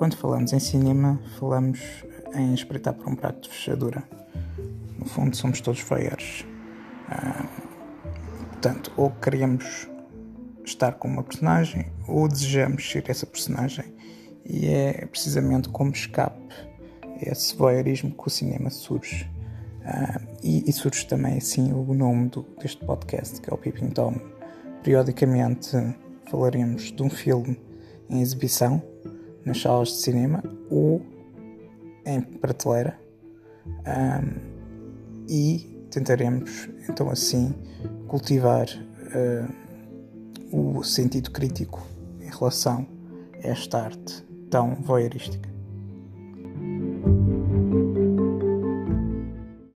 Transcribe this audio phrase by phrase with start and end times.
[0.00, 1.78] quando falamos em cinema, falamos
[2.34, 4.02] em espreitar para um prato de fechadura.
[4.98, 6.46] No fundo, somos todos voyeurs.
[7.06, 7.46] Uh,
[8.48, 9.90] portanto, ou queremos
[10.64, 13.92] estar com uma personagem ou desejamos ser essa personagem.
[14.42, 16.48] E é precisamente como escape
[17.20, 19.30] esse voyeurismo que o cinema surge.
[19.82, 23.90] Uh, e, e, surge também assim o nome do, deste podcast, que é o Peeping
[23.90, 24.14] Tom.
[24.82, 25.76] Periodicamente
[26.30, 27.60] falaremos de um filme
[28.08, 28.82] em exibição
[29.44, 31.02] nas salas de cinema ou
[32.04, 32.98] em prateleira
[33.66, 34.50] um,
[35.28, 37.54] e tentaremos então assim
[38.08, 41.86] cultivar uh, o sentido crítico
[42.20, 42.86] em relação
[43.42, 45.49] a esta arte tão voyeurística.